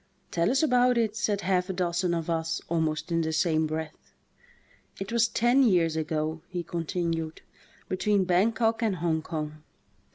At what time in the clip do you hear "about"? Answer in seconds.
0.63-0.97